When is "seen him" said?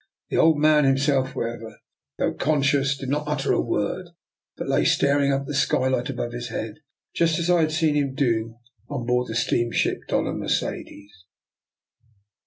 7.71-8.15